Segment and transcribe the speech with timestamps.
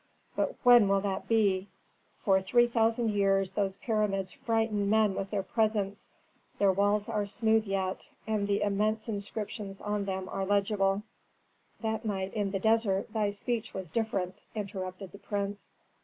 [0.35, 1.67] But when will that be?
[2.17, 6.09] For three thousand years those pyramids frighten men with their presence;
[6.57, 11.03] their walls are smooth yet, and the immense inscriptions on them are legible."
[11.81, 15.71] "That night in the desert thy speech was different," interrupted the prince.